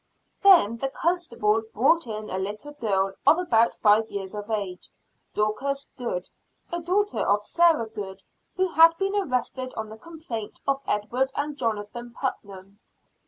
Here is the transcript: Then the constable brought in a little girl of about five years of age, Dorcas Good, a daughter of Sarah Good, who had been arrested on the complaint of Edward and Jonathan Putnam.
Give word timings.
Then 0.41 0.77
the 0.77 0.89
constable 0.89 1.61
brought 1.75 2.07
in 2.07 2.31
a 2.31 2.39
little 2.39 2.71
girl 2.71 3.13
of 3.27 3.37
about 3.37 3.75
five 3.75 4.09
years 4.09 4.33
of 4.33 4.49
age, 4.49 4.89
Dorcas 5.35 5.89
Good, 5.95 6.31
a 6.71 6.81
daughter 6.81 7.19
of 7.19 7.45
Sarah 7.45 7.85
Good, 7.87 8.23
who 8.55 8.69
had 8.69 8.97
been 8.97 9.13
arrested 9.15 9.75
on 9.75 9.89
the 9.89 9.97
complaint 9.99 10.59
of 10.67 10.81
Edward 10.87 11.31
and 11.35 11.55
Jonathan 11.55 12.15
Putnam. 12.19 12.79